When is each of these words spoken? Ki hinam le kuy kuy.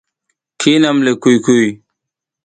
Ki 0.59 0.67
hinam 0.73 0.97
le 1.05 1.11
kuy 1.21 1.37
kuy. 1.45 1.65